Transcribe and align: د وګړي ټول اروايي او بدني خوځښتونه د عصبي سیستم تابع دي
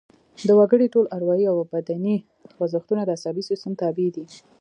د 0.47 0.49
وګړي 0.59 0.87
ټول 0.93 1.05
اروايي 1.15 1.45
او 1.51 1.57
بدني 1.73 2.15
خوځښتونه 2.55 3.01
د 3.05 3.09
عصبي 3.17 3.43
سیستم 3.49 3.71
تابع 3.81 4.07
دي 4.15 4.25